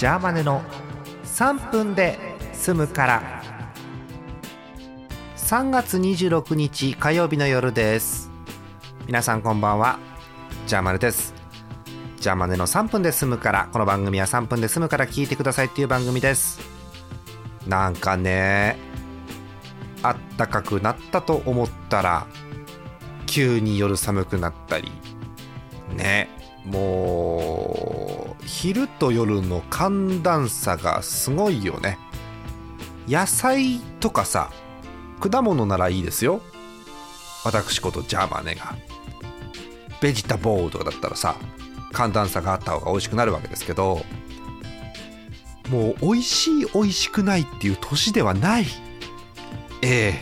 [0.00, 0.62] ジャーマネの
[1.24, 2.18] 3分で
[2.54, 3.42] 済むから。
[5.36, 8.30] 3月26日火曜日の夜です。
[9.06, 9.98] 皆さんこんばんは。
[10.66, 11.34] ジャーマネです。
[12.18, 13.68] ジャーマネの3分で済むから。
[13.74, 16.60] この番組は3分で済むから聞いてくださいっていう番組です。
[17.66, 18.78] なんかね
[20.02, 22.26] あったかくなったと思ったら
[23.26, 24.90] 急に夜寒くなったり。
[25.94, 26.30] ね
[26.64, 27.59] もう
[28.62, 31.96] 昼と夜の寒暖差がすごいよね。
[33.08, 34.52] 野菜とかさ
[35.18, 36.42] 果物ならいいですよ。
[37.42, 38.76] 私ことジャーマネが。
[40.02, 41.36] ベジタボーとかだったらさ
[41.92, 44.04] 寒暖差があった方が美味しくなるわけですけど
[45.70, 48.66] もう美味しい美味しくないっていう年ではない。
[49.80, 50.14] ええ。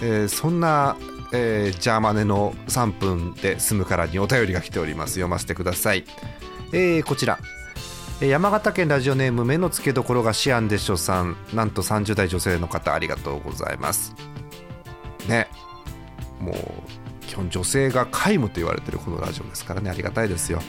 [0.00, 0.96] えーそんな、
[1.34, 5.16] えージャーマネの3分で済むからにお便りが来ております。
[5.16, 6.06] 読ませてください、
[6.72, 7.38] えーこちら。
[8.20, 11.36] 山形県ラジオネーム目の付けどころがシアンでしょさん。
[11.52, 14.14] なんと30代女性の方ありがとうございます。
[15.26, 15.48] ね。
[16.38, 19.90] もう基本女性が皆無と言われてるこのラジオですからね。
[19.90, 20.60] ありがたいですよ。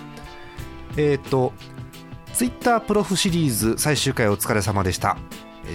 [0.98, 1.54] えっ、と
[2.34, 5.18] ツイッタープロフシリーズ最終回お疲れ様でした。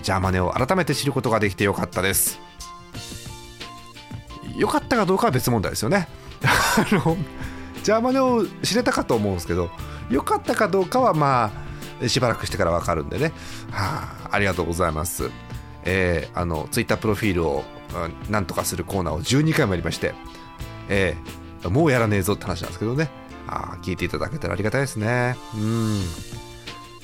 [0.02, 2.40] ジャーマネを改めて知ることができてよかったです。
[4.56, 6.08] よかったかどうかは別問題ですよね。
[6.42, 7.16] あの
[7.82, 9.70] ジャーマネを知れたかと思うんですけど
[10.10, 11.50] よかったかどうかはま
[12.02, 13.32] あしばらくしてから分かるんでね。
[13.70, 15.30] はあありがとうございます。
[15.84, 20.14] えーあのツイッタープロフィールをうんなんとかするコーナーを12回もやりまして。
[20.88, 23.10] えーもうやらねえぞって話なんですけどね。
[23.48, 25.36] あ聞いていただけたらありがたいですね。
[25.54, 26.00] うん。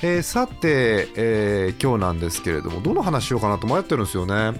[0.01, 4.53] えーさて、えー今日なんですけれどもどの話しようかなと迷ってるんですよね。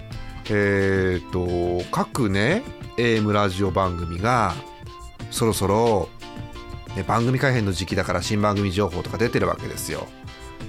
[0.50, 1.46] えっ、と
[1.90, 2.62] 各ね
[2.98, 4.54] AM ラジオ番組が
[5.30, 6.08] そろそろ、
[6.96, 10.06] ね、番組改編の時期だから新番組情報とか出てるわけですよ。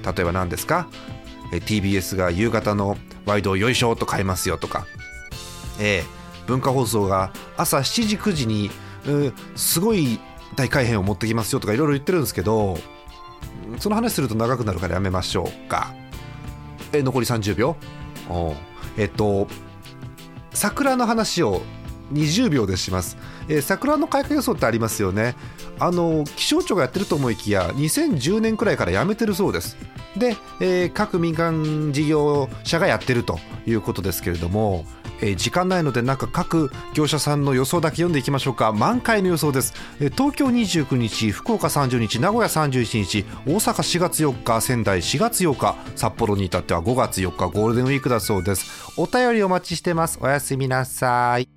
[0.03, 0.87] 例えば何ですか
[1.51, 4.85] ？TBS が夕方のワイドをよいしょと変えますよとか、
[5.79, 8.69] えー文化放送が朝7時9時に
[9.55, 10.19] すごい
[10.55, 12.77] 大改編を持ってきますよとかいろいろ言ってるんですけど
[13.79, 15.93] その話すると長くなるからやめましょうか。
[16.93, 17.75] え残り30秒。
[18.29, 18.53] お
[18.97, 19.47] えっと
[20.51, 21.61] 桜の話を
[22.13, 23.17] 20秒でします、
[23.47, 25.35] えー桜の開花予想ってありますよね。
[25.79, 29.77] あの気象庁がやってると思いきや2010年くらいからやめてるそうです。
[30.15, 34.85] で、えー各民間事業者がやってるということですけれども、
[35.21, 38.71] えー時間ないのでなんか各業者さんの予想だけ読んでいきましょうか。
[38.71, 48.93] 満開の予想です、えー東京29日福岡30日名古屋31日大阪4月4日仙台4月8日札幌に至っては5月4日ゴールデンウィークだそうです。
[48.97, 50.19] お便りお待ちしてます。
[50.21, 51.54] おやすみなさい。